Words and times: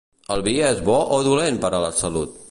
El 0.35 0.39
vi 0.47 0.53
és 0.69 0.81
bo 0.87 0.95
o 1.17 1.19
dolent 1.27 1.59
per 1.67 1.71
a 1.73 1.83
la 1.87 1.95
salut? 1.99 2.37